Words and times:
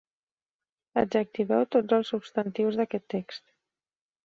Adjectiveu 1.01 1.61
tots 1.77 1.97
els 1.99 2.11
substantius 2.15 2.81
d'aquest 2.83 3.09
text. 3.17 3.49